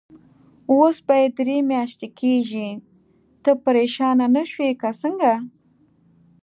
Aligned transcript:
اوس 0.71 0.97
به 1.05 1.15
یې 1.21 1.27
درې 1.37 1.57
میاشتې 1.71 2.07
کېږي، 2.19 2.69
ته 3.43 3.51
پرېشانه 3.65 4.25
نه 4.35 4.43
شوې 4.51 4.71
که 4.81 4.89
څنګه؟ 5.01 5.33